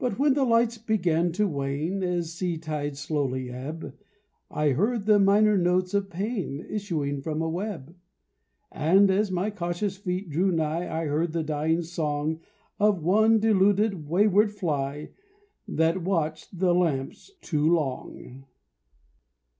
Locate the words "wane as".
1.46-2.32